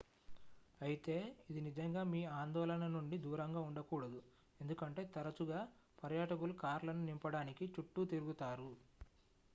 [0.81, 1.15] అయితే
[1.49, 4.21] ఇది నిజంగా మీ ఆందోళన నుండి దూరంగా ఉండకూడదు
[4.59, 5.61] ఎందుకంటే తరచుగా
[6.03, 8.71] పర్యాటకులు కార్లను నింపడానికి చుట్టూ తిరుగుతారు